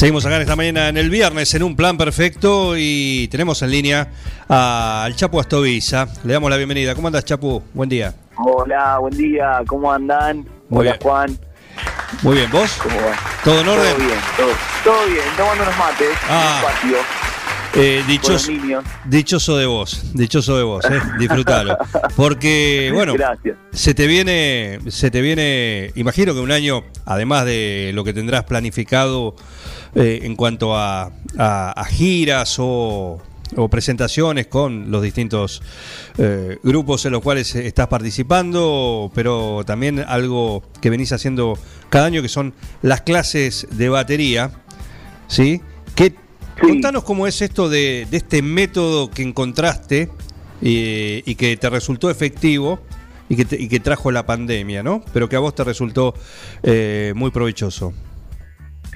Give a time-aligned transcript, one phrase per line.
[0.00, 3.70] Seguimos acá en esta mañana en el viernes en un plan perfecto y tenemos en
[3.70, 4.08] línea
[4.48, 6.08] al Chapu Astoviza.
[6.24, 6.94] Le damos la bienvenida.
[6.94, 7.62] ¿Cómo andas, Chapu?
[7.74, 8.14] Buen día.
[8.38, 10.38] Hola, buen día, ¿cómo andan?
[10.70, 11.02] Muy Hola, bien.
[11.02, 11.38] Juan.
[12.22, 12.70] Muy bien, ¿vos?
[12.82, 13.14] ¿Cómo va?
[13.44, 13.94] ¿Todo en orden?
[13.94, 14.48] Todo bien, todo,
[14.84, 16.62] todo bien, tomando unos mates Ah.
[16.82, 16.96] en el patio
[17.74, 18.02] Eh,
[19.10, 20.98] dichoso, de vos, dichoso de vos, eh.
[21.18, 21.76] disfrutalo.
[22.16, 23.54] Porque, bueno, Gracias.
[23.70, 28.44] se te viene, se te viene, imagino que un año, además de lo que tendrás
[28.44, 29.36] planificado
[29.94, 33.20] eh, en cuanto a, a- a giras o,
[33.56, 35.62] o presentaciones con los distintos
[36.18, 42.22] eh, grupos en los cuales estás participando, pero también algo que venís haciendo cada año,
[42.22, 44.50] que son las clases de batería,
[45.28, 45.60] ¿sí?
[45.94, 46.14] ¿Qué,
[46.60, 46.66] Sí.
[46.66, 50.10] Contanos cómo es esto de, de este método que encontraste
[50.60, 52.80] eh, y que te resultó efectivo
[53.30, 55.02] y que, te- y que trajo la pandemia, ¿no?
[55.14, 56.12] Pero que a vos te resultó
[56.62, 57.94] eh, muy provechoso.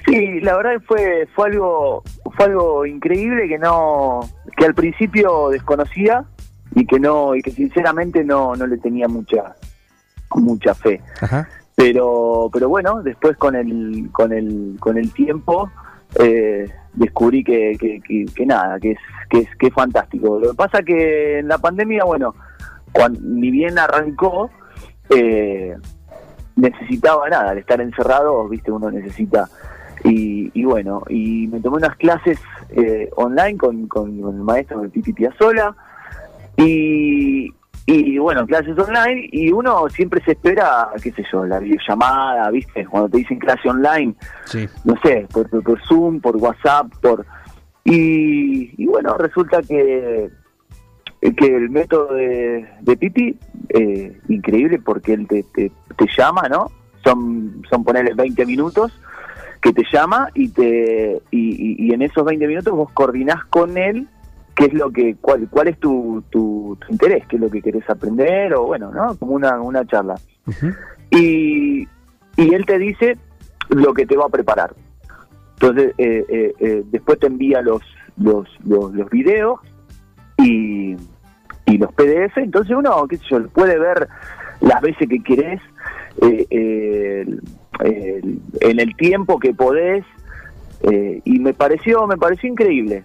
[0.05, 2.03] Sí, la verdad fue fue algo
[2.35, 4.21] fue algo increíble que no
[4.57, 6.23] que al principio desconocía
[6.75, 9.55] y que no y que sinceramente no no le tenía mucha
[10.35, 11.01] mucha fe.
[11.21, 11.47] Ajá.
[11.75, 15.69] pero pero bueno después con el con el con el tiempo
[16.19, 20.51] eh, descubrí que, que, que- que nada que es que es que es fantástico lo
[20.51, 22.33] que pasa que en la pandemia bueno
[22.93, 24.49] cuando ni bien arrancó
[25.09, 25.75] eh,
[26.55, 29.49] necesitaba nada al estar encerrado viste uno necesita
[30.03, 34.81] y, y bueno y me tomé unas clases eh, online con, con, con el maestro
[34.81, 35.75] de Titi Piazzolla
[36.57, 37.53] y,
[37.85, 42.85] y bueno, clases online y uno siempre se espera, qué sé yo, la videollamada, ¿viste?
[42.85, 44.67] Cuando te dicen clase online, Sí.
[44.85, 47.25] no sé, por, por, por Zoom, por WhatsApp, por...
[47.83, 50.29] Y, y bueno, resulta que
[51.37, 53.35] que el método de, de Pipi,
[53.69, 56.67] eh, increíble porque él te, te, te llama, ¿no?
[57.03, 58.91] Son, son ponerle 20 minutos
[59.65, 63.79] que te llama y te y, y- y en esos 20 minutos vos coordinás con
[63.79, 64.07] él
[64.55, 67.63] qué es lo que cuál cuál es tu, tu, tu interés, qué es lo que
[67.63, 69.15] querés aprender o bueno, ¿no?
[69.15, 70.15] Como una, una charla.
[71.09, 71.87] Y,
[72.37, 73.17] y él te dice
[73.69, 74.75] lo que te va a preparar.
[75.59, 77.81] Entonces, eh, eh, eh, después te envía los,
[78.17, 79.59] los, los, los videos
[80.37, 80.95] y,
[81.65, 82.37] y los PDF.
[82.37, 84.07] Entonces uno, qué sé yo, puede ver
[84.61, 85.59] las veces que querés,
[86.21, 87.25] eh, eh,
[87.81, 90.03] el- en el tiempo que podés.
[90.91, 93.03] eh, y me pareció, me pareció increíble.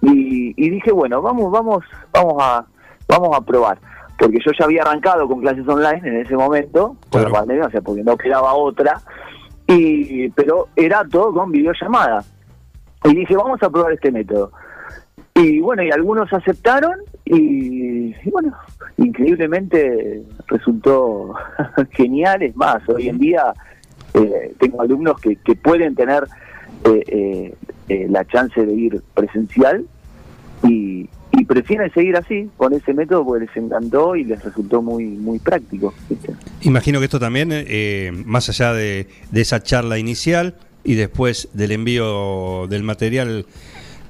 [0.00, 2.64] Y, y dije, bueno, vamos, vamos, vamos a,
[3.08, 3.78] vamos a probar.
[4.18, 7.28] Porque yo ya había arrancado con clases online en ese momento, por Claro.
[7.28, 9.00] la pandemia, o sea, porque no quedaba otra.
[9.66, 12.24] Y, pero era todo con videollamada.
[13.04, 14.52] Y dije, vamos a probar este método.
[15.34, 16.94] Y bueno, y algunos aceptaron
[17.24, 18.52] y, y bueno,
[18.96, 21.34] increíblemente resultó
[21.90, 22.42] genial.
[22.42, 23.52] Es más, hoy en día
[24.14, 26.24] eh, tengo alumnos que, que pueden tener
[26.84, 27.54] eh, eh,
[27.88, 29.84] eh, la chance de ir presencial
[30.62, 35.04] y, y prefieren seguir así, con ese método, porque les encantó y les resultó muy
[35.04, 35.94] muy práctico.
[36.62, 40.54] Imagino que esto también, eh, más allá de, de esa charla inicial
[40.84, 43.46] y después del envío del material,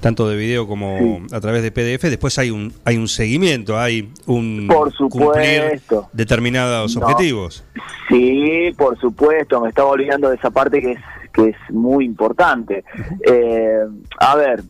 [0.01, 4.11] tanto de video como a través de PDF, después hay un hay un seguimiento, hay
[4.27, 6.09] un Por cumplir supuesto.
[6.13, 7.07] determinados No.
[7.07, 7.65] objetivos.
[8.09, 10.99] Sí, por supuesto, me estaba olvidando de esa parte que es
[11.33, 12.83] que es muy importante.
[13.25, 13.79] Eh,
[14.19, 14.63] a ver,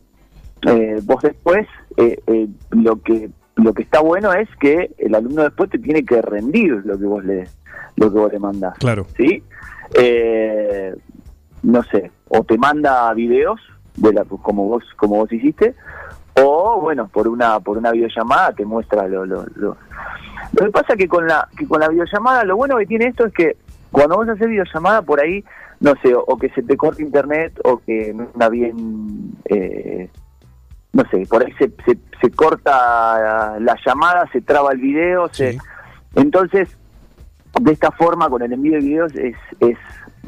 [0.67, 1.65] eh, vos después
[1.97, 6.03] eh, eh, lo que lo que está bueno es que el alumno después te tiene
[6.05, 7.47] que rendir lo que vos le
[7.95, 8.77] lo que vos le mandás.
[8.77, 9.07] Claro.
[9.17, 9.43] ¿sí?
[9.95, 10.93] Eh,
[11.63, 13.59] no sé, o te manda videos
[13.97, 15.75] de la, como vos como vos hiciste,
[16.41, 19.77] o bueno, por una por una videollamada te muestra lo, lo, lo,
[20.53, 23.25] lo que pasa que con la que con la videollamada lo bueno que tiene esto
[23.25, 23.57] es que
[23.91, 25.43] cuando vos haces videollamada por ahí,
[25.81, 30.09] no sé, o, o que se te corta internet o que no anda bien eh,
[30.93, 35.53] no sé, por ahí se, se, se corta la llamada, se traba el video, se,
[35.53, 35.57] Sí.
[36.15, 36.69] entonces
[37.59, 39.77] de esta forma con el envío de videos es, es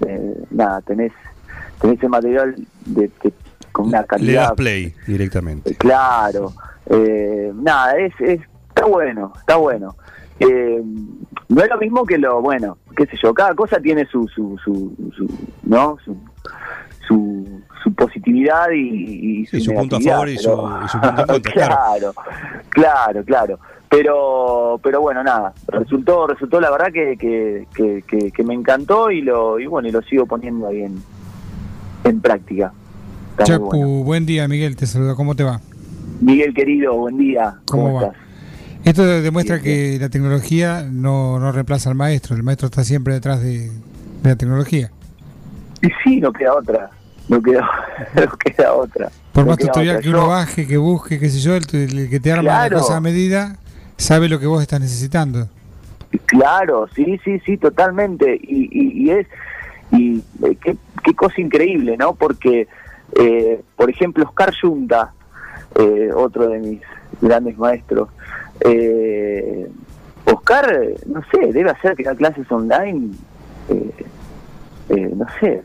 [0.08, 1.12] eh, nada, tenés,
[1.80, 2.56] tenés el material
[2.86, 3.34] de, de-
[3.74, 5.76] con una Le das calidad play directamente.
[5.76, 6.54] claro,
[6.90, 8.40] eh, nada, es, es,
[8.70, 9.96] está bueno, está bueno.
[10.40, 10.82] Eh,
[11.50, 14.58] no es lo mismo que lo, bueno, qué sé yo, cada cosa tiene su, su,
[14.64, 15.28] su, su
[15.64, 15.98] ¿no?
[16.06, 16.18] Su,
[17.08, 21.00] su, su positividad y, y Sí, su punto a favor y su- pero- y su
[21.02, 22.14] punto en contra, claro.
[22.70, 23.60] claro, claro.
[23.90, 29.12] Pero, pero bueno, nada, resultó, resultó la verdad que, que, que, que- que me encantó
[29.12, 30.96] y lo, y bueno, y lo sigo poniendo ahí en,
[32.04, 32.74] en práctica.
[33.44, 33.88] Chapu, bueno.
[34.04, 35.16] buen día, Miguel, te saluda.
[35.16, 35.60] ¿Cómo te va?
[36.22, 37.56] Miguel querido, buen día.
[37.70, 38.08] ¿Cómo ¿Cómo, va?
[38.08, 38.18] estás?
[38.86, 42.36] Esto demuestra que la tecnología no, no reemplaza al maestro.
[42.36, 44.92] El maestro está siempre detrás de, de la tecnología.
[45.82, 46.90] Y sí, no queda otra.
[47.30, 47.68] No queda,
[48.16, 49.10] no queda otra.
[49.32, 50.04] Por No más tutorial otra.
[50.04, 52.76] que uno Yo- baje, que busque, qué sé yo, el, el que te arma Claro.
[52.76, 53.58] la cosa a medida
[53.98, 55.48] sabe lo que vos estás necesitando.
[56.26, 58.36] Claro, sí, sí, sí, totalmente.
[58.44, 59.28] Y, y, y es,
[59.92, 62.14] y eh, qué, qué cosa increíble, ¿no?
[62.14, 62.68] Porque,
[63.16, 65.14] eh, por ejemplo, Oscar Junta,
[65.76, 66.82] eh, otro de mis
[67.22, 68.10] grandes maestros,
[68.62, 69.70] eh,
[70.26, 70.68] Oscar,
[71.06, 73.12] no sé, debe hacer que da clases online,
[73.70, 74.06] eh,
[74.90, 75.64] eh, no sé,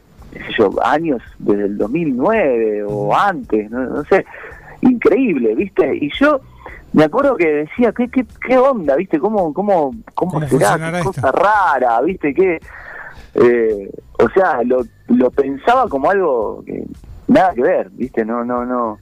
[0.56, 4.24] yo, años desde el 2009 o antes, no, no sé,
[4.82, 5.96] increíble, ¿viste?
[5.96, 6.40] Y yo
[6.92, 9.18] me acuerdo que decía, ¿qué, qué, qué onda, viste?
[9.18, 10.78] ¿Cómo, cómo, cómo, ¿Cómo será?
[10.78, 11.12] ¿Qué esto?
[11.12, 12.34] cosa rara, viste?
[12.34, 12.58] ¿Qué?
[13.34, 16.84] Eh, o sea, lo, lo pensaba como algo que
[17.28, 18.98] nada que ver, viste, no, no, no.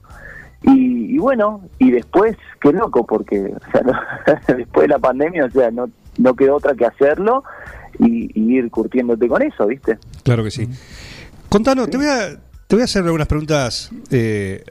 [0.63, 3.93] Y, y bueno, y después, qué loco, porque o sea, no-
[4.57, 7.43] después de la pandemia, o sea, no, no quedó otra que hacerlo
[7.99, 9.97] y, y ir curtiéndote con eso, viste.
[10.23, 10.67] Claro que sí.
[11.49, 12.37] Contanos, te voy a,
[12.67, 14.63] te voy a hacer algunas preguntas eh,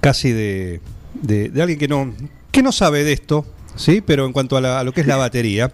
[0.00, 0.80] casi de,
[1.14, 2.12] de, de alguien que no,
[2.50, 3.44] que no sabe de esto,
[3.76, 4.00] ¿sí?
[4.04, 5.70] Pero en cuanto a, la- a lo que es la batería,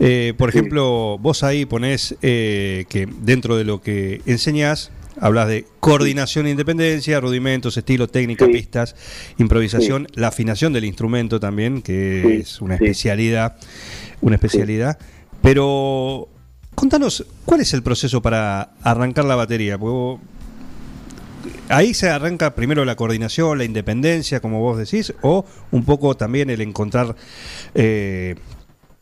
[0.00, 0.58] eh, por Sí.
[0.58, 6.50] ejemplo, vos ahí ponés eh, que dentro de lo que enseñás, hablas de coordinación e
[6.50, 8.52] independencia, rudimentos, estilo, técnica, Sí.
[8.52, 8.96] pistas,
[9.38, 13.56] improvisación, la afinación del instrumento también, que Sí, es una especialidad,
[14.20, 14.98] una especialidad.
[15.42, 16.28] Pero
[16.74, 19.76] contanos, ¿cuál es el proceso para arrancar la batería?
[19.78, 20.20] Porque vos-
[21.68, 26.50] ahí se arranca primero la coordinación, la independencia, como vos decís, o un poco también
[26.50, 27.16] el encontrar,
[27.74, 28.36] eh,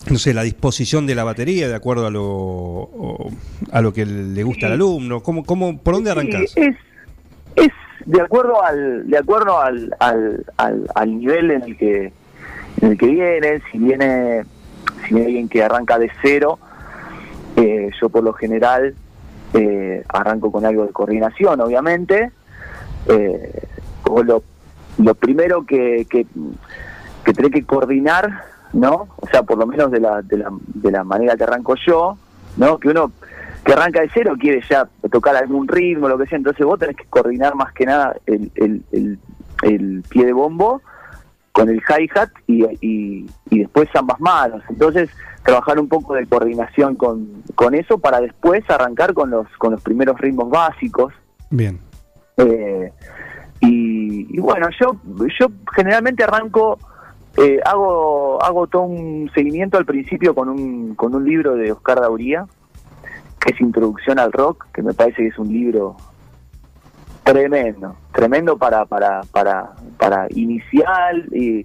[0.09, 3.31] no sé, la disposición de la batería de acuerdo a lo, o-
[3.73, 5.23] a lo que le gusta al alumno.
[5.23, 6.51] ¿Cómo, cómo, ¿Por dónde arrancás?
[6.55, 6.77] Sí, es,
[7.57, 7.73] es
[8.07, 12.13] de acuerdo al, de acuerdo al, al, al, al nivel en el que
[12.81, 14.45] en el que viene, si viene,
[15.07, 16.59] si viene alguien que arranca de cero,
[17.57, 18.95] eh, yo por lo general
[19.53, 22.31] eh, arranco con algo de coordinación, obviamente.
[23.07, 23.53] Eh,
[24.05, 24.43] o lo,
[24.99, 26.27] lo primero que, que,
[27.25, 29.09] que tenés que coordinar, ¿no?
[29.17, 32.17] O sea, por lo menos de la, de la, de la manera que arranco yo,
[32.57, 32.79] ¿no?
[32.79, 33.13] Que uno
[33.65, 36.97] que arranca de cero quiere ya tocar algún ritmo, lo que sea, entonces vos tenés
[36.97, 39.19] que coordinar más que nada el, el, el,
[39.63, 40.81] el pie de bombo
[41.53, 44.63] con el hi-hat y, y, y después ambas manos.
[44.71, 45.11] Entonces,
[45.43, 49.83] trabajar un poco de coordinación con, con eso para después arrancar con los, con los
[49.83, 51.13] primeros ritmos básicos.
[51.51, 51.79] Bien.
[52.37, 52.93] Eh,
[53.61, 54.97] y, y bueno, yo,
[55.39, 56.79] yo generalmente arranco,
[57.37, 62.01] eh, hago, hago todo un seguimiento al principio con un, con un libro de Oscar
[62.01, 62.47] Dauría,
[63.39, 65.97] que es Introducción al Rock, que me parece que es un libro
[67.25, 71.65] tremendo, tremendo para, para, para, para inicial y,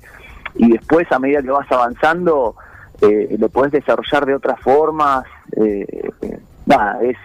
[0.55, 2.55] y después a medida que vas avanzando
[3.01, 5.25] eh, lo podés desarrollar de otras formas.
[5.57, 5.85] eh,
[6.21, 7.17] eh, nada, es,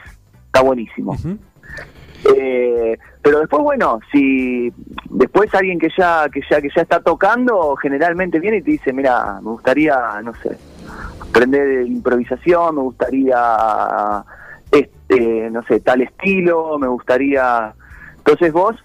[0.47, 1.17] está buenísimo.
[2.37, 4.71] Eh, pero después bueno si
[5.09, 8.93] después alguien que ya que ya que ya está tocando generalmente viene y te dice
[8.93, 10.57] mira me gustaría no sé
[11.21, 13.37] aprender improvisación me gustaría
[14.71, 17.73] este no sé tal estilo me gustaría
[18.19, 18.77] entonces vos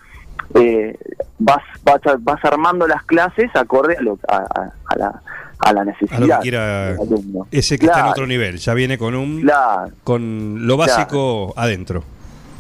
[0.54, 0.98] eh,
[1.40, 5.22] vas, vas vas armando las clases acorde a lo a, a- a la
[5.60, 6.96] a la A necesidad lo que quiera
[7.52, 8.58] ese que está en otro nivel.
[8.58, 12.04] Ya viene con un claro con lo básico adentro.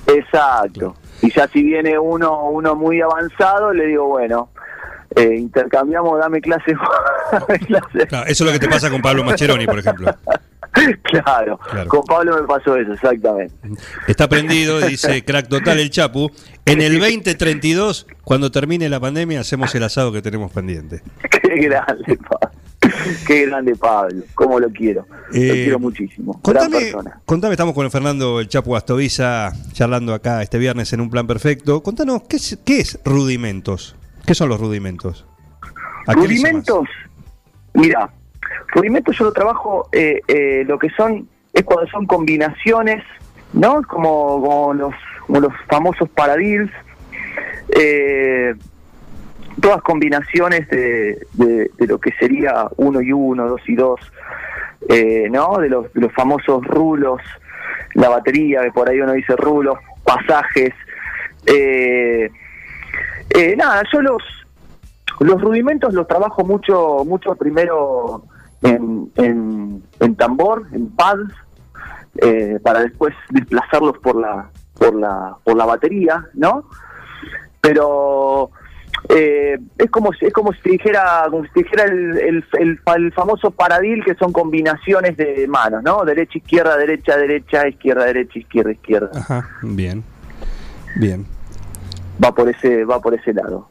[0.07, 0.95] Exacto.
[1.21, 4.49] Y ya si viene uno uno muy avanzado, le digo, bueno,
[5.15, 6.75] eh, intercambiamos, dame clase.
[7.31, 8.07] dame clase.
[8.07, 10.15] Claro, eso es lo que te pasa con Pablo Mascheroni, por ejemplo.
[11.03, 11.57] Claro.
[11.57, 11.87] Claro.
[11.87, 13.55] con Pablo me pasó eso, exactamente.
[14.07, 16.29] Está prendido, dice crack total el Chapu.
[16.65, 21.01] En el 2032, cuando termine la pandemia, hacemos el asado que tenemos pendiente.
[21.31, 22.64] Qué grande, Pablo.
[23.25, 25.05] Qué grande Pablo, cómo lo quiero.
[25.31, 26.39] lo Eh, quiero muchísimo.
[26.41, 27.19] Contame, persona.
[27.25, 31.83] contame, estamos con Fernando el Chapu Astoviza charlando acá este viernes en un plan perfecto.
[31.83, 33.95] Contanos, ¿qué es, qué es rudimentos?
[34.25, 35.25] ¿Qué son los rudimentos?
[36.07, 36.87] Rudimentos,
[37.73, 38.11] mira,
[38.73, 43.03] rudimentos yo lo trabajo, eh, eh, lo que son, es cuando son combinaciones,
[43.53, 43.81] ¿no?
[43.83, 44.93] Como, como los,
[45.25, 46.71] como los famosos paradils,
[47.69, 48.53] eh,
[49.61, 53.99] todas combinaciones de, de, lo que sería uno y uno, dos y dos,
[54.89, 55.57] eh, ¿no?
[55.57, 57.21] De los, los famosos rulos,
[57.93, 60.73] la batería, que por ahí uno dice rulos, pasajes,
[61.47, 62.29] Eh,
[63.29, 64.23] eh, nada, yo los
[65.19, 68.23] los rudimentos los trabajo mucho mucho primero
[68.61, 71.31] en, en, en tambor, en pads,
[72.17, 76.63] eh, para después desplazarlos por la por la por la batería, ¿no?
[77.61, 78.49] Pero
[79.09, 83.11] eh, es como si- es como si dijera como si dijera el, el, el, el
[83.13, 86.03] famoso paradil que son combinaciones de manos, ¿no?
[86.05, 89.09] Derecha izquierda derecha derecha izquierda derecha izquierda izquierda.
[89.15, 90.03] Ajá, bien.
[90.97, 91.25] Bien.
[92.23, 93.69] Va por ese va por ese lado.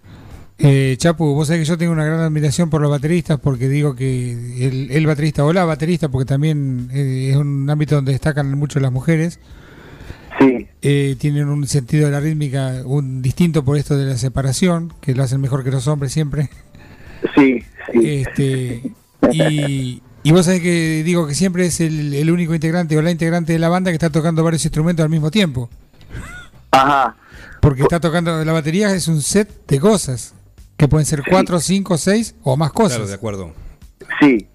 [0.59, 3.97] Eh, Chapu, vos sabés que yo tengo una gran admiración por los bateristas porque digo
[3.97, 4.33] que
[4.65, 8.79] el, el baterista o la baterista, porque también eh, es un ámbito donde destacan mucho
[8.79, 9.41] las mujeres,
[10.85, 15.15] eh, tienen un sentido de la rítmica un distinto por esto de la separación, que
[15.15, 16.51] lo hacen mejor que los hombres siempre.
[17.35, 18.01] sí, sí.
[18.05, 18.93] Este,
[19.33, 23.11] y, y vos sabés que digo que siempre es el, el único integrante o la
[23.11, 25.69] integrante de la banda que está tocando varios instrumentos al mismo tiempo.
[26.71, 27.17] Ajá.
[27.61, 30.35] Porque está tocando la batería, es un set de cosas,
[30.77, 32.97] que pueden ser cuatro, cinco, seis o más cosas.
[32.99, 33.53] Claro, de acuerdo.
[34.21, 34.47] Sí,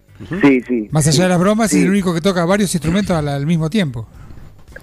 [0.42, 0.88] sí, sí.
[0.92, 1.78] Más allá de las bromas, Sí.
[1.80, 4.08] es el único que toca varios instrumentos al, al mismo tiempo.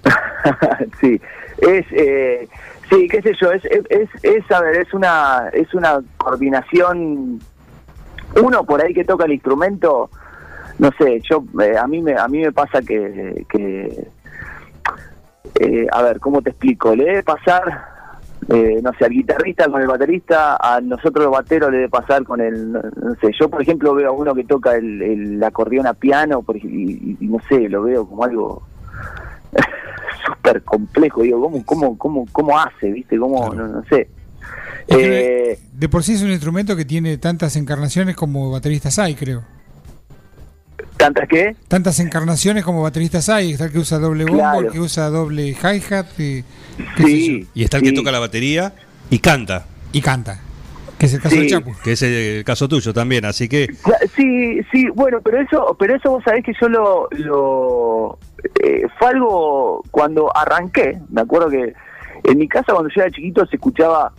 [1.01, 1.21] sí,
[1.59, 2.49] es, eh,
[2.91, 7.41] sí, qué sé yo, es, es, es, a ver, es una, es una coordinación.
[8.43, 10.11] Uno por ahí que toca el instrumento,
[10.79, 14.09] no sé, yo, eh, a mí me, a mí me pasa que, que
[15.61, 16.95] eh, a ver, ¿cómo te explico?
[16.95, 17.63] Le debe pasar,
[18.53, 22.25] eh, no sé, al guitarrista con el baterista, a nosotros los bateros le debe pasar
[22.25, 22.83] con el, no
[23.23, 26.57] sé, yo por ejemplo veo a uno que toca el, el acordeón a piano por,
[26.59, 28.63] y- y no sé, lo veo como algo
[30.27, 33.19] súper complejo, digo, ¿cómo, cómo, cómo, cómo hace, viste?
[33.19, 34.09] ¿Cómo, no, no sé.
[34.89, 39.43] Eh, de por sí es un instrumento que tiene tantas encarnaciones como bateristas hay, creo.
[40.97, 41.57] ¿Tantas qué?
[41.69, 43.53] Tantas encarnaciones como bateristas hay.
[43.53, 44.61] Está el que usa doble bombo, Claro.
[44.67, 46.43] el que usa doble hi-hat y,
[46.99, 47.47] yo, Sí.
[47.55, 47.95] Y está el que sí.
[47.95, 48.73] toca la batería
[49.11, 50.41] y canta, y canta.
[50.99, 51.43] Que es el caso Sí.
[51.43, 51.73] de Chapu.
[51.85, 53.67] que es el caso tuyo también, así que
[54.17, 58.19] Sí, sí, bueno, pero eso, pero eso vos sabés que yo lo, lo
[58.63, 61.75] eh, fue algo cuando arranqué, me acuerdo que
[62.25, 64.13] en mi casa cuando yo era chiquito se escuchaba,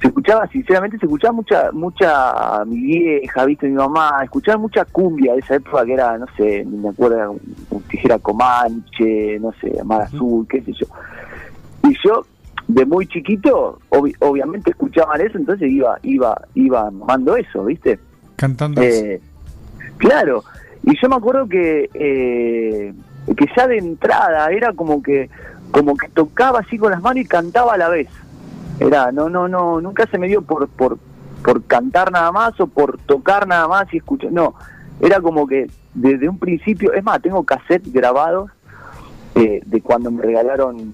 [0.00, 5.32] se escuchaba sinceramente, se escuchaba mucha, mucha mi vieja, viste, mi mamá, escuchaba mucha cumbia
[5.34, 7.40] de esa época que era, no sé, me acuerdo, un,
[7.70, 10.86] un tijera comanche, no sé, mar azul, qué sé yo.
[11.88, 12.24] Y yo
[12.68, 17.98] de muy chiquito, obvi- obviamente escuchaban eso, entonces iba, iba, iba mamando eso, viste.
[18.34, 18.82] Cantando.
[18.82, 19.20] Eh,
[19.98, 20.42] claro,
[20.82, 22.92] y yo me acuerdo que eh,
[23.34, 25.30] que ya de entrada era como que
[25.70, 28.08] como que tocaba así con las manos y cantaba a la vez.
[28.78, 30.98] Era, no, no, no, nunca se me dio por por
[31.44, 34.54] por cantar nada más o por tocar nada más y escuchar, no,
[35.00, 38.50] era como que desde un principio, es más, tengo cassette grabados
[39.34, 40.92] eh, de cuando me regalaron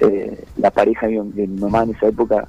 [0.00, 2.46] eh, la pareja de mi, mamá en esa época,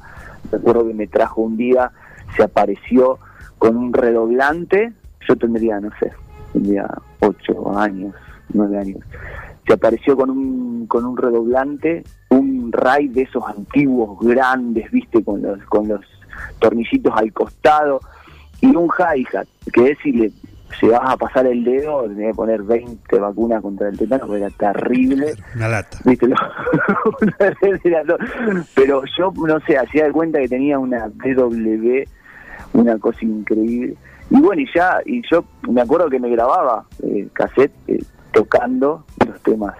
[0.51, 1.91] recuerdo que me trajo un día,
[2.35, 3.19] se apareció
[3.57, 4.93] con un redoblante,
[5.27, 6.11] yo tendría, no sé,
[6.53, 6.87] tendría
[7.19, 8.15] ocho años,
[8.53, 8.99] nueve años,
[9.65, 15.41] se apareció con un, con un redoblante, un ray de esos antiguos grandes, viste, con
[15.41, 16.01] los, con los
[16.59, 17.99] tornillitos al costado,
[18.61, 20.31] y un hi-hat, que es si le
[20.81, 24.49] llevas a pasar el dedo, tenés que poner 20 vacunas contra el tétano, porque era
[24.49, 25.33] terrible.
[25.55, 25.97] una lata.
[26.05, 26.27] ¿Viste?
[28.75, 32.03] Pero yo, no sé, hacía de cuenta que tenía una DW,
[32.73, 33.95] una cosa increíble.
[34.29, 37.99] Y bueno, y ya, y yo me acuerdo que me grababa eh, cassette eh,
[38.43, 39.75] tocando los temas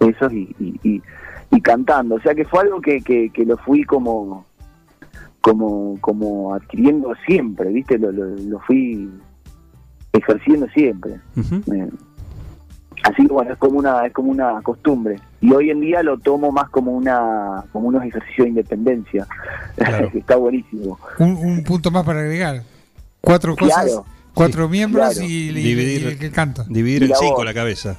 [0.00, 1.02] esos y, y, y-
[1.50, 2.16] y cantando.
[2.16, 4.44] O sea que fue algo que, que, que lo fui como
[5.40, 7.98] como como adquiriendo siempre, ¿viste?
[7.98, 9.08] Lo, lo, lo fui
[10.12, 11.20] ejerciendo siempre.
[11.36, 11.88] Eh,
[13.04, 16.18] así que bueno es como una es como una costumbre y hoy en día lo
[16.18, 19.26] tomo más como una como unos ejercicios de independencia
[19.76, 20.10] Claro.
[20.14, 22.62] está buenísimo Un, un punto más para agregar.
[23.20, 24.04] Cuatro cosas, Claro.
[24.36, 25.26] Cuatro miembros claro.
[25.28, 26.64] y, y- Dividir- y el que canta.
[26.68, 27.96] Dividir en la cinco la cabeza.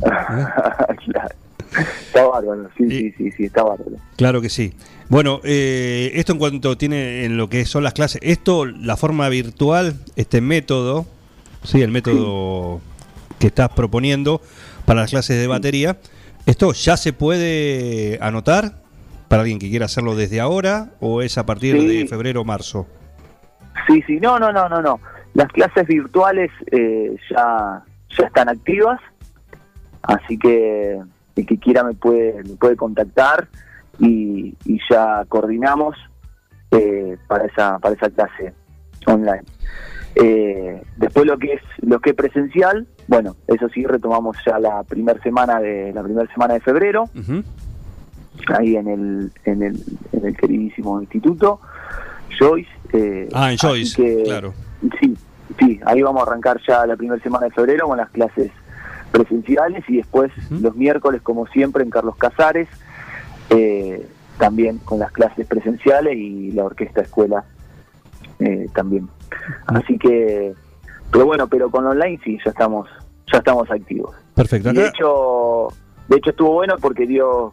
[0.02, 1.28] Claro.
[2.10, 4.74] está bárbaro sí, Y- sí sí sí está bárbaro Claro que sí.
[5.08, 9.28] Bueno, eh, esto en cuanto tiene en lo que son las clases, esto, la forma
[9.28, 11.06] virtual, este método,
[11.64, 12.80] sí, el método
[13.38, 14.40] que estás proponiendo
[14.86, 15.98] para las clases de batería,
[16.46, 18.80] esto ya se puede anotar
[19.28, 21.86] para alguien que quiera hacerlo desde ahora o es a partir Sí.
[21.86, 22.86] de febrero o marzo.
[23.86, 25.00] sí sí no no no no no
[25.34, 27.82] las clases virtuales eh, ya
[28.18, 29.00] ya están activas
[30.02, 31.00] así que
[31.36, 33.48] el que quiera me puede me puede contactar
[33.98, 35.96] y, y ya coordinamos
[36.70, 38.52] eh, para esa para esa clase
[39.06, 39.44] online
[40.14, 44.82] Eh, después lo que es lo que es presencial bueno eso sí retomamos ya la
[44.84, 47.08] primera semana de la primera semana de febrero
[48.58, 51.60] ahí en el, en el, en el queridísimo instituto,
[52.38, 52.68] Joyce.
[52.92, 54.52] eh, Ah, en Joyce, que, claro.
[55.00, 55.14] Sí,
[55.66, 58.50] sí, ahí vamos a arrancar ya la primera semana de febrero con las clases
[59.10, 62.68] presenciales y después los miércoles, como siempre, en Carlos Casares,
[63.50, 64.06] eh,
[64.38, 67.44] también con las clases presenciales y la orquesta escuela
[68.38, 69.08] eh, también.
[69.66, 70.54] Así que,
[71.10, 72.88] pero bueno, pero con online sí, ya estamos,
[73.30, 74.14] ya estamos activos.
[74.34, 74.70] Perfecto.
[74.70, 75.68] Y de hecho,
[76.08, 77.52] de hecho estuvo bueno porque dio,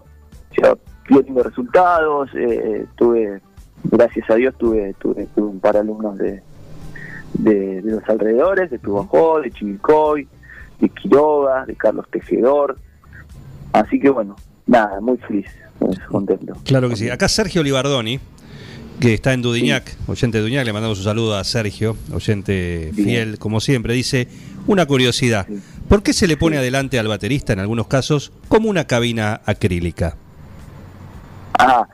[0.58, 0.76] ya
[1.10, 2.30] dio lindos resultados.
[2.36, 3.42] eh, tuve,
[3.84, 6.42] gracias a Dios, tuve, tuve, tuve un par de alumnos de,
[7.40, 10.28] de, de los alrededores, de Tubajó, de Chivilcoy,
[10.80, 12.78] de Quiroga, de Carlos Tejedor.
[13.74, 15.48] Así que bueno, nada, muy feliz,
[15.80, 16.54] muy contento.
[16.66, 17.10] Claro que sí.
[17.10, 18.20] Acá Sergio Libardoni,
[19.00, 23.40] que está en Dudignac, oyente de Dudignac, le mandamos un saludo a Sergio, oyente fiel,
[23.40, 24.28] como siempre, dice,
[24.68, 25.48] una curiosidad,
[25.88, 30.18] ¿por qué se le pone adelante al baterista en algunos casos como una cabina acrílica?
[31.58, 31.88] Ah,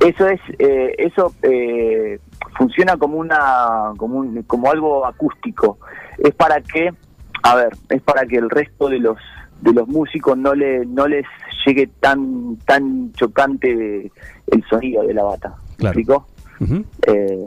[0.00, 2.18] eso es, eh, eso eh,
[2.56, 5.78] funciona como una, como un, como algo acústico.
[6.18, 6.90] Es para que,
[7.42, 9.18] a ver, es para que el resto de los
[9.60, 11.26] de los músicos no le no les
[11.66, 14.10] llegue tan tan chocante
[14.46, 15.54] el sonido de la bata.
[15.78, 16.26] ¿Me Claro.
[17.06, 17.44] eh,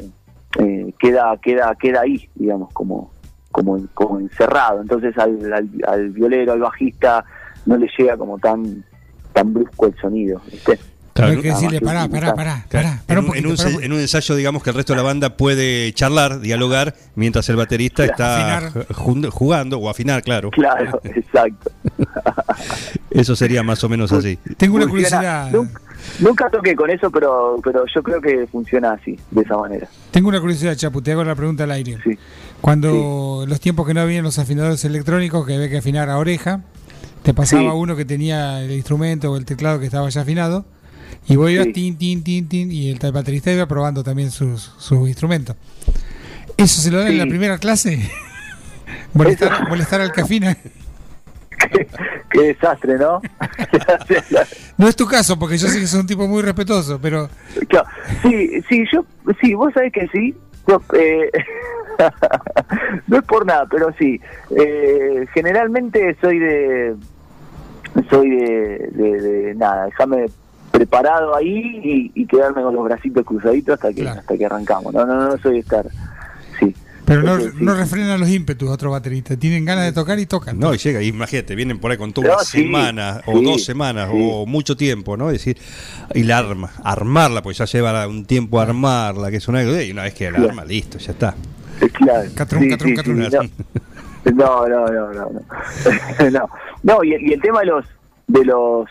[0.60, 3.12] eh, queda queda queda ahí digamos como
[3.52, 7.24] como como encerrado entonces al, al, al violero al bajista
[7.66, 8.84] no le llega como tan
[9.34, 10.80] tan brusco el sonido ¿viste?
[11.14, 13.52] Claro, hay que decirle, pará, pará, pará, en, pará un, un poquito, en un pará
[13.52, 13.82] un se- poquito.
[13.84, 17.56] en un ensayo, digamos que el resto de la banda puede charlar, dialogar, mientras el
[17.56, 18.88] baterista está Afinar.
[19.30, 20.50] jugando, o afinar, claro.
[20.50, 21.72] claro exacto
[23.12, 24.38] Eso sería más o menos así.
[24.58, 24.90] Tengo una Funciona-
[25.20, 25.52] curiosidad.
[25.52, 25.82] nunca,
[26.20, 30.30] nunca toqué con eso pero pero yo creo que funciona así de esa manera Tengo
[30.30, 31.98] una curiosidad, Chapu, te hago la pregunta al aire.
[32.04, 32.18] sí
[32.62, 36.62] Cuando los tiempos que no habían los afinadores electrónicos, que había que afinar a oreja,
[37.22, 37.78] te pasaba Sí.
[37.78, 40.66] uno que tenía el instrumento o el teclado que estaba ya afinado,
[41.28, 41.74] y ibas Sí.
[41.74, 45.56] tin, tin, tin, tin, y el baterista iba probando también sus, sus instrumentos.
[46.58, 48.00] ¿Eso se lo dan en la primera clase?
[49.14, 50.56] ¿Molestar, molestar al que afina?
[50.56, 51.88] qué,
[52.32, 53.22] qué desastre no
[54.78, 57.30] No es tu caso, porque yo sé que sos un tipo muy respetuoso, pero
[57.70, 57.88] Claro,
[58.22, 59.06] sí, sí, yo,
[59.42, 60.36] sí, vos sabés que sí.
[60.68, 61.30] Yo, eh,
[63.08, 64.20] no es por nada, pero sí.
[64.58, 66.96] Eh, generalmente soy de,
[68.10, 70.26] soy de, de, de nada, déjame
[70.74, 74.20] preparado ahí y, y quedarme con los bracitos cruzaditos hasta que Claro.
[74.20, 74.94] hasta que arrancamos.
[74.94, 75.86] No, no, no soy de estar,
[76.60, 76.76] sí.
[77.06, 77.48] pero no, sí.
[77.60, 79.38] no refrenan los ímpetus a otro baterista.
[79.38, 80.58] Tienen ganas de tocar y tocan.
[80.60, 83.64] No, y llega, imagínate, vienen por ahí con toda No, una sí, semana, o dos
[83.64, 84.18] semanas, sí.
[84.20, 85.30] o mucho tiempo, ¿no?
[85.30, 85.58] Es decir,
[86.16, 90.04] y la arma, armarla, pues ya lleva un tiempo armarla, que es una y una
[90.04, 90.50] vez que la Claro.
[90.50, 91.36] arma, listo, ya está.
[91.82, 92.24] Eh, Claro.
[92.30, 92.64] Sí, catrún.
[92.64, 93.32] sí,
[94.26, 94.32] no.
[94.34, 96.30] No, no, no, no, no.
[96.32, 96.50] no,
[96.84, 97.86] no y, el- y el tema de los,
[98.28, 98.88] de los,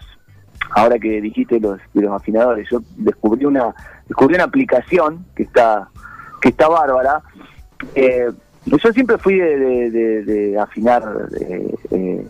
[0.75, 3.75] ahora que dijiste los, de los afinadores, yo descubrí una,
[4.09, 5.89] descubrí una aplicación que está,
[6.41, 7.21] que está bárbara.
[7.95, 8.31] Eh,
[8.67, 11.03] yo siempre fui de, de, de- de afinar
[11.41, 12.27] eh,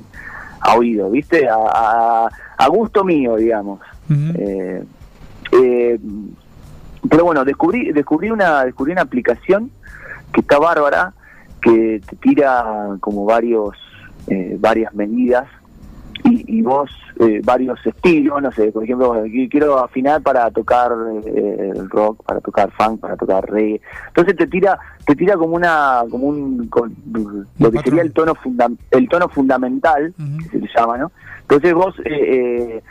[0.60, 1.48] a oído, ¿viste?
[1.48, 2.28] A, a,
[2.58, 3.80] a gusto mío, digamos.
[4.10, 4.82] Eh,
[5.52, 5.98] eh,
[7.10, 9.70] pero bueno, descubrí, descubrí una, descubrí una aplicación
[10.32, 11.12] que está bárbara,
[11.60, 13.76] que te tira como varios,
[14.28, 15.46] eh, varias medidas
[16.24, 20.90] y, y vos eh, varios estilos, no sé, por ejemplo, qui- quiero afinar para tocar
[21.26, 23.80] eh, rock, para tocar funk, para tocar reggae.
[24.08, 26.94] Entonces te tira, te tira como una, como un, con-
[27.58, 31.12] lo que sería el tono funda, el tono fundamental, que se le llama, ¿no?
[31.42, 32.82] Entonces vos eh, eh,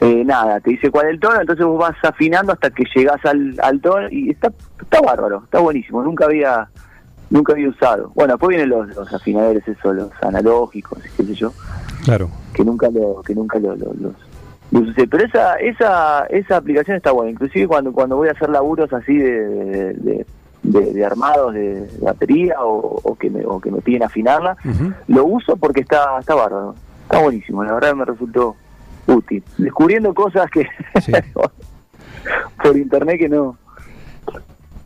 [0.00, 3.24] eh, nada, te dice cuál es el tono, entonces vos vas afinando hasta que llegás
[3.24, 6.68] al, al tono y está, está bárbaro, está buenísimo, nunca había
[7.34, 8.12] nunca había usado.
[8.14, 11.52] Bueno, después vienen los, los afinadores, esos, los analógicos, qué sé yo,
[12.04, 12.30] Claro.
[12.54, 14.12] que nunca lo, que nunca lo, lo- los,
[14.70, 15.06] los usé.
[15.08, 19.16] Pero esa, esa, esa aplicación está buena, inclusive cuando, cuando voy a hacer laburos así
[19.16, 20.26] de, de, de-
[20.62, 24.56] de- de armados de, batería o, o que me, o que me piden afinarla,
[25.08, 28.54] lo uso porque está, está bárbaro, está buenísimo, la verdad me resultó
[29.08, 29.42] útil.
[29.58, 30.66] Descubriendo cosas que
[31.02, 31.12] Sí.
[32.62, 33.56] por internet que no.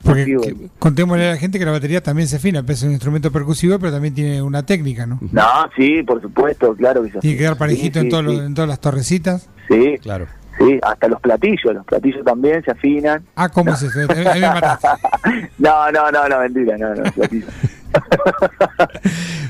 [0.09, 2.93] Porque que- contémosle a la gente que la batería también se afina, pese a un
[2.95, 5.19] instrumento percusivo, pero también tiene una técnica, ¿no?
[5.33, 5.43] No,
[5.77, 7.19] sí, por supuesto, claro que sí.
[7.21, 9.49] Tiene que quedar parejito Sí, en, todos sí, los- en todas las torrecitas.
[9.69, 10.27] Sí, Claro.
[10.59, 13.23] sí, hasta los platillos, los platillos también se afinan.
[13.37, 14.01] Ah, ¿cómo es eso?
[14.01, 14.89] A mí me mataste.
[15.59, 17.51] No, no, no, no, mentira, no, no, los platillos.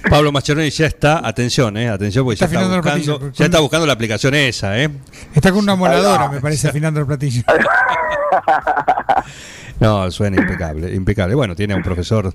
[0.08, 3.32] Pablo Mascheroni ya está, atención, eh, atención, porque Está ya está, afinando el buscando, platillo.
[3.38, 4.88] ya está buscando la aplicación esa, ¿eh?
[5.34, 7.42] Está con una moladora, me parece, afinando el platillo.
[9.80, 11.34] No, suena impecable, impecable.
[11.36, 12.34] Bueno, tiene a un profesor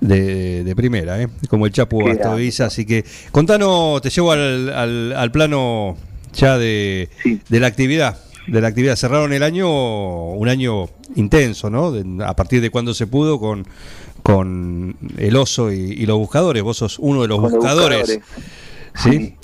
[0.00, 1.28] de, de primera, ¿eh?
[1.48, 5.96] como el Chapu Qué Astoviza, así que contanos, te llevo al, al, al plano
[6.32, 7.40] ya de, Sí.
[7.48, 8.18] de la actividad.
[8.46, 8.94] de la actividad.
[8.94, 11.90] Cerraron el año, un año intenso, ¿no?
[11.90, 13.66] De- a partir de cuando se pudo con,
[14.22, 16.62] con el oso y, y los buscadores.
[16.62, 18.20] Vos sos uno de los buscadores.
[18.94, 19.10] ¿Sí?
[19.10, 19.34] Sí,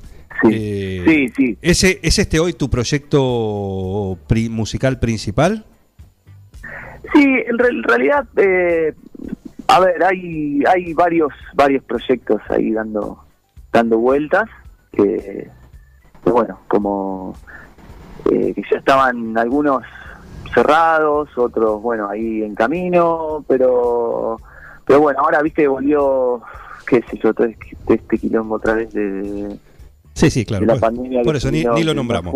[0.52, 1.59] Eh, sí, sí.
[1.61, 5.66] ¿Ese, ¿Es este hoy tu proyecto pri- musical principal?
[7.14, 8.94] Sí, en, re- en realidad, eh,
[9.68, 13.25] a ver, hay hay varios varios proyectos ahí dando
[13.72, 14.44] dando vueltas
[14.92, 15.48] que,
[16.25, 17.35] que bueno, como
[18.31, 19.83] eh, que ya estaban algunos
[20.55, 24.37] cerrados, otros bueno ahí en camino, pero
[24.87, 26.40] pero bueno, ahora viste volvió
[26.87, 29.57] qué sé yo todo este, este quilombo otra vez de,
[30.14, 30.66] Sí, sí, claro.
[30.66, 31.22] de la pandemia.
[31.22, 32.35] Por eso ni, ni lo nombramos.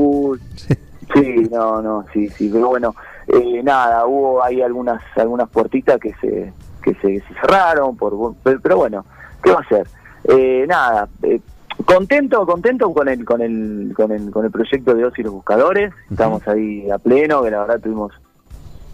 [1.14, 2.94] Sí, no, no, sí, sí, pero bueno,
[3.28, 8.76] eh, nada, hubo ahí algunas algunas puertitas que se que se, se cerraron, por pero,
[8.76, 9.04] bueno,
[9.42, 9.86] ¿qué va a ser?
[10.24, 11.40] Eh, nada, eh,
[11.84, 15.32] contento, contento con el con el con el con el proyecto de Osi y los
[15.34, 18.12] buscadores, estamos ahí a pleno, que la verdad tuvimos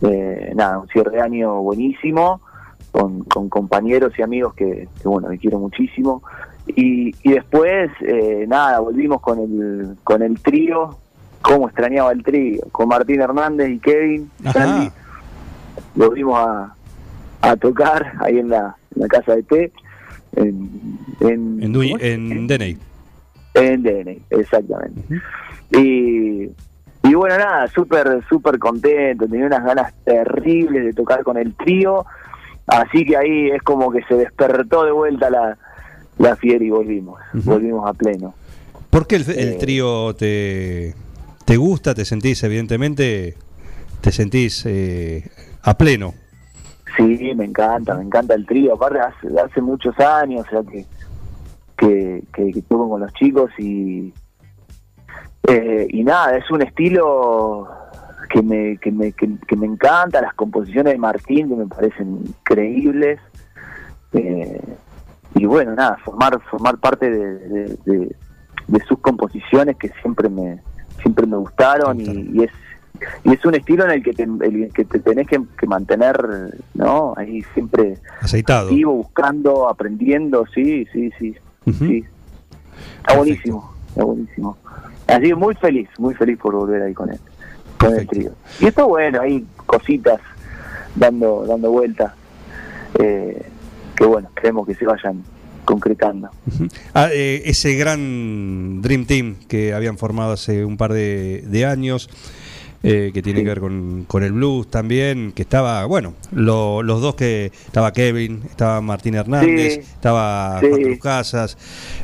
[0.02, 2.40] eh, nada, un cierre de año buenísimo
[2.90, 6.22] con, con compañeros y amigos que, que, bueno, que quiero muchísimo.
[6.66, 10.98] Y, y después, eh, nada, volvimos con el, con el trío,
[11.42, 14.30] cómo extrañaba el trío, con Martín Hernández y Kevin.
[14.52, 14.90] Sandy.
[15.94, 16.74] Volvimos a,
[17.42, 19.72] a tocar ahí en la, en la casa de té,
[20.36, 20.70] en,
[21.20, 22.78] en, En, Dui- en Deney.
[23.54, 25.02] En DN, exactamente.
[25.72, 26.44] Y,
[27.02, 32.06] y bueno, nada, súper, súper contento, tenía unas ganas terribles de tocar con el trío,
[32.66, 35.58] así que ahí es como que se despertó de vuelta la,
[36.18, 38.32] la fiera y volvimos, volvimos a pleno.
[38.88, 39.56] ¿Por qué el, el Eh.
[39.60, 40.94] trío te,
[41.44, 41.94] te gusta?
[41.94, 43.34] ¿Te sentís, evidentemente,
[44.00, 45.30] te sentís eh,
[45.62, 46.14] a pleno?
[46.96, 50.84] Sí, me encanta, me encanta el trío, aparte hace, hace muchos años, o que,
[51.76, 52.22] que,
[52.68, 54.12] con los chicos y,
[55.48, 57.66] eh, y nada, es un estilo
[58.28, 63.18] que me, que, me, que, me encanta, las composiciones de Martín que me parecen increíbles.
[64.12, 64.60] eh,
[65.34, 67.78] y bueno, nada, formar formar parte de-
[68.68, 70.60] de sus composiciones que siempre me
[71.02, 72.50] siempre me gustaron y, y es
[73.24, 76.56] y es un estilo en el que te, el que te tenés que, que mantener
[76.74, 78.68] no ahí siempre Aceitado.
[78.68, 81.34] activo buscando aprendiendo sí sí sí
[81.78, 82.04] sí.
[82.98, 84.56] Está buenísimo está buenísimo.
[85.08, 87.18] Así que muy feliz muy feliz por volver ahí con él
[87.78, 88.30] con el trío.
[88.60, 90.20] Y está bueno hay cositas
[90.94, 92.12] dando dando vueltas
[93.00, 93.44] eh,
[93.96, 95.24] que bueno creemos que se vayan
[95.64, 96.28] concretando.
[96.94, 102.08] Ah, eh, ese gran Dream Team que habían formado hace un par de, de años,
[102.84, 103.44] eh, que tiene Sí.
[103.44, 107.92] que ver con, con el blues también, que estaba, bueno, lo- los dos que estaba
[107.92, 109.80] Kevin, estaba Martín Hernández, Sí.
[109.80, 110.66] estaba Sí.
[110.68, 111.56] Juan Cruz Casas,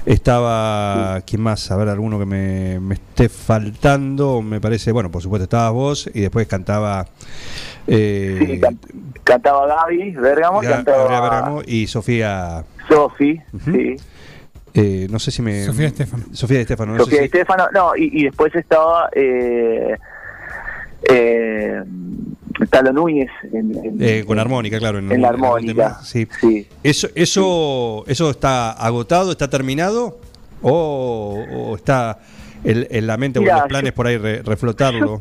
[0.06, 1.70] estaba, ¿quién más?
[1.72, 6.10] A ver, alguno que me, me esté faltando, me parece, bueno, por supuesto estabas vos
[6.14, 7.06] y después cantaba...
[7.88, 8.78] eh, can-
[9.24, 10.60] cantaba Gaby cantaba
[11.20, 12.64] Bergamo y Sofía...
[12.88, 13.96] Sofi sí
[14.74, 15.64] eh, no sé si me...
[15.64, 16.24] Sofía Estefano.
[16.32, 16.92] Sofía de Estefano.
[16.92, 19.96] no sé Sofía si- Estefano, no, y, y después estaba eh,
[21.08, 21.82] eh,
[22.70, 24.98] Talo Núñez en, en- Eh, con armónica, claro.
[24.98, 25.98] en la armónica.
[26.02, 26.28] sí.
[26.40, 26.68] sí.
[26.82, 30.18] ¿Eso, eso, ¿Eso está agotado, está terminado?
[30.62, 32.18] ¿O, o está
[32.64, 35.20] en, en la mente o en Mirá, los planes yo- por ahí re- reflotarlo?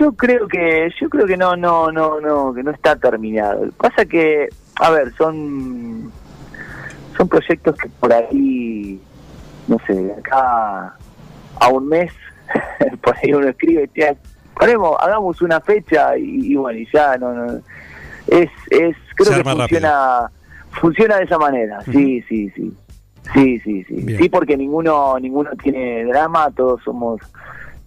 [0.00, 3.68] Yo creo que yo creo que no no no no que no está terminado.
[3.76, 6.12] Pasa que a ver, son
[7.16, 9.00] son proyectos que por ahí
[9.68, 10.94] no sé, acá
[11.60, 12.12] a un mes
[13.02, 14.16] por ahí uno escribe, "Tía,
[14.54, 17.60] ponemos, hagamos una fecha y, y bueno, y ya no, no
[18.28, 20.30] es es creo que funciona
[20.80, 21.80] funciona de esa manera.
[21.84, 22.72] Sí, sí, sí.
[23.34, 23.94] Sí, sí, sí.
[24.02, 24.20] Bien.
[24.20, 27.20] Sí, porque ninguno ninguno tiene drama, todos somos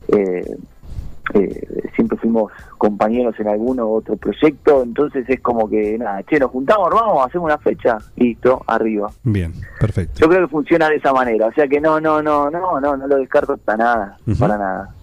[0.10, 0.46] eh,
[1.34, 6.40] eh, siempre fuimos compañeros en alguno u otro proyecto, entonces es como que, nada, che,
[6.40, 9.12] nos juntamos, vamos, hacemos una fecha, listo, arriba.
[9.24, 10.20] Bien, perfecto.
[10.20, 12.98] Yo creo que funciona de esa manera, o sea que no, no, no, no, no,
[12.98, 14.96] no lo descarto para nada, para nada.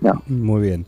[0.00, 0.86] No, Muy bien.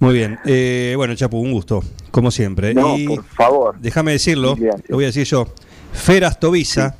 [0.00, 0.38] Muy bien.
[0.44, 2.72] Eh, bueno, Chapu, un gusto, como siempre.
[2.72, 3.76] no, y por favor.
[3.80, 4.88] déjame decirlo, Gracias.
[4.88, 5.46] lo voy a decir yo,
[5.92, 6.94] ferastoviza,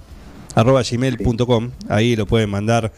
[0.59, 2.93] arroba gmail.com, ahí lo pueden mandar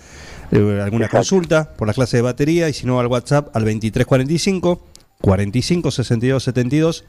[0.50, 1.16] eh, alguna Exacto.
[1.18, 4.86] consulta por la clase de batería y si no al WhatsApp al 2345
[5.20, 7.04] 45 62 72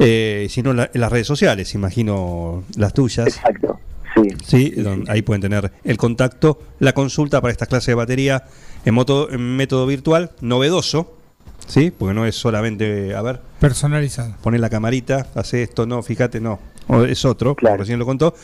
[0.00, 3.28] eh, si no en la- en las redes sociales, imagino las tuyas.
[3.28, 3.78] Exacto,
[4.14, 4.30] sí.
[4.44, 8.44] Sí, don- ahí pueden tener el contacto, la consulta para esta clase de batería
[8.84, 11.16] en, moto- en método virtual, novedoso,
[11.68, 11.90] ¿sí?
[11.96, 14.34] Porque no es solamente, a ver, Personalizado.
[14.42, 16.58] poner la camarita, hace esto, no, fíjate, no.
[16.88, 17.76] O es otro, como Claro.
[17.78, 18.34] recién lo contó.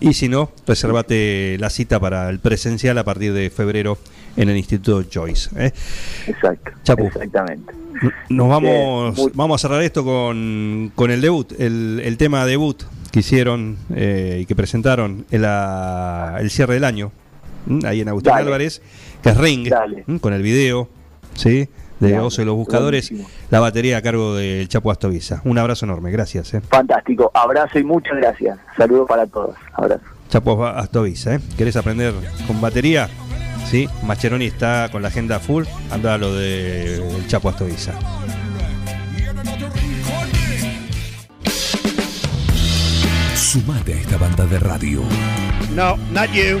[0.00, 3.98] Y si no, reservate la cita para el presencial a partir de febrero
[4.36, 5.50] en el Instituto Joyce.
[5.56, 5.72] ¿eh?
[6.26, 6.70] Exacto.
[6.82, 7.06] Chapu.
[7.06, 7.72] Exactamente.
[8.30, 12.82] Nos vamos, muy- vamos a cerrar esto con, con el debut, el, el tema debut
[13.12, 17.12] que hicieron eh, y que presentaron en la- el cierre del año,
[17.84, 18.44] ahí en Agustín Dale.
[18.44, 18.80] Álvarez,
[19.22, 19.68] que es Ring,
[20.20, 20.88] con el video,
[21.34, 21.68] ¿sí?
[22.00, 22.18] De.
[22.18, 23.30] Oso y los Buscadores, Buenísimo.
[23.50, 25.42] la batería a cargo del Chapo Astoviza.
[25.44, 26.54] Un abrazo enorme, gracias.
[26.54, 26.60] ¿eh?
[26.62, 27.30] Fantástico.
[27.34, 28.58] Abrazo y muchas gracias.
[28.76, 29.54] Saludos para todos.
[29.74, 30.02] Abrazo.
[30.28, 31.40] Chapo Astoviza, ¿eh?
[31.58, 32.14] ¿Querés aprender
[32.46, 33.08] con batería?
[33.66, 37.92] Sí, Macheroni está con la agenda full, anda a lo del Chapo Astoviza.
[43.34, 45.02] Sumate a esta banda de radio.
[45.74, 46.60] No, not you,